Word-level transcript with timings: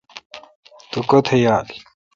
تو 0.91 0.99
کوتھ 1.09 1.29
یال۔ 1.43 1.67